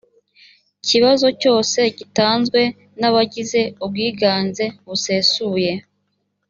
kibazo 0.87 1.27
cyose 1.41 1.79
gitanzwe 1.97 2.61
n 2.99 3.01
abagize 3.09 3.61
ubwiganze 3.85 4.65
busesuye 4.85 5.71